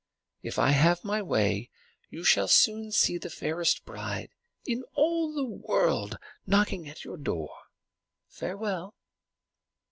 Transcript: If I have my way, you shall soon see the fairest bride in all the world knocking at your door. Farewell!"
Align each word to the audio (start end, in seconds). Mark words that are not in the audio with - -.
If 0.41 0.57
I 0.57 0.71
have 0.71 1.03
my 1.03 1.21
way, 1.21 1.69
you 2.09 2.23
shall 2.23 2.47
soon 2.47 2.91
see 2.91 3.19
the 3.19 3.29
fairest 3.29 3.85
bride 3.85 4.31
in 4.65 4.83
all 4.95 5.31
the 5.31 5.45
world 5.45 6.17
knocking 6.47 6.89
at 6.89 7.05
your 7.05 7.17
door. 7.17 7.53
Farewell!" 8.27 8.95